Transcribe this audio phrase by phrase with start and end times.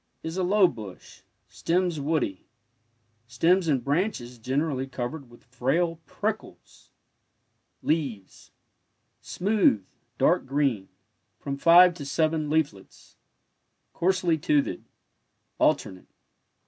[0.23, 2.47] Is a low bush— stems woody—
[3.27, 6.89] stems and branches generally covered with frail prickles.
[7.83, 8.49] Leaves—
[9.35, 9.85] smooth,
[10.17, 10.89] dark green,
[11.37, 13.15] from five to seven leaflets,
[13.93, 14.89] coarsely toothed—
[15.59, 16.07] alternate.